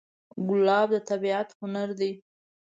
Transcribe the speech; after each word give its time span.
ګلاب 0.47 0.89
د 0.93 0.95
طبیعت 1.09 1.49
هنر 1.59 1.89
دی. 1.99 2.11